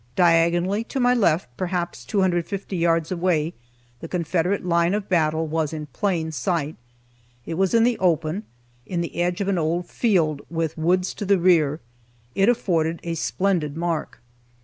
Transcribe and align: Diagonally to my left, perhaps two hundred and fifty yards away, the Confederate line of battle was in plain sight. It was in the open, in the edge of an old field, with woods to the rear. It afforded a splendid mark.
Diagonally 0.15 0.83
to 0.85 0.99
my 0.99 1.13
left, 1.13 1.47
perhaps 1.57 2.03
two 2.03 2.21
hundred 2.21 2.37
and 2.37 2.47
fifty 2.47 2.75
yards 2.75 3.11
away, 3.11 3.53
the 3.99 4.07
Confederate 4.07 4.65
line 4.65 4.95
of 4.95 5.07
battle 5.07 5.45
was 5.45 5.73
in 5.73 5.85
plain 5.93 6.31
sight. 6.31 6.75
It 7.45 7.53
was 7.53 7.75
in 7.75 7.83
the 7.83 7.99
open, 7.99 8.45
in 8.87 9.01
the 9.01 9.21
edge 9.21 9.41
of 9.41 9.47
an 9.47 9.59
old 9.59 9.85
field, 9.85 10.41
with 10.49 10.75
woods 10.75 11.13
to 11.13 11.23
the 11.27 11.37
rear. 11.37 11.81
It 12.33 12.49
afforded 12.49 12.99
a 13.03 13.13
splendid 13.13 13.77
mark. 13.77 14.19